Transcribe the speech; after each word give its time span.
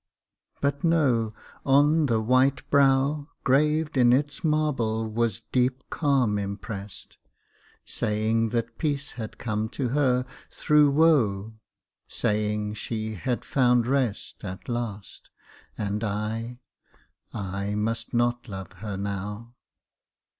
But 0.61 0.83
no, 0.83 1.35
on 1.63 2.07
the 2.07 2.19
white 2.19 2.67
brow, 2.71 3.29
Graved 3.43 3.95
in 3.97 4.11
its 4.11 4.43
marble, 4.43 5.07
was 5.07 5.43
deep 5.51 5.83
calm 5.91 6.39
impressed, 6.39 7.19
Saying 7.85 8.49
that 8.49 8.79
peace 8.79 9.11
had 9.11 9.37
come 9.37 9.69
to 9.69 9.89
her 9.89 10.25
through 10.49 10.89
woe; 10.89 11.53
Saying, 12.07 12.73
she 12.73 13.13
had 13.13 13.45
found 13.45 13.85
rest 13.85 14.43
At 14.43 14.67
last, 14.67 15.29
and 15.77 16.03
I, 16.03 16.61
I 17.31 17.75
must 17.75 18.11
not 18.11 18.49
love 18.49 18.71
her 18.77 18.97
now. 18.97 19.53